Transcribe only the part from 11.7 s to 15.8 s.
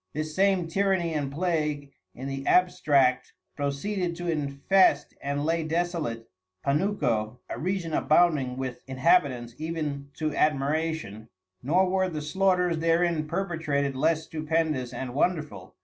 were the slaughters therein perpetrated less stupendous and wonderful.